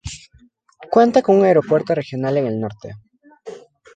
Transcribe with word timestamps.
Cuenta 0.89 1.21
con 1.21 1.35
un 1.37 1.45
aeropuerto 1.45 1.93
regional 1.93 2.35
en 2.37 2.47
el 2.47 2.59
norte. 2.59 2.95